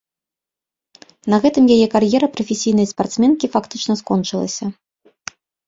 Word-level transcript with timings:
На 1.33 1.37
гэтым 1.43 1.63
яе 1.75 1.87
кар'ера 1.97 2.27
прафесійнай 2.39 2.91
спартсменкі 2.95 3.53
фактычна 3.59 3.93
скончылася. 4.03 4.65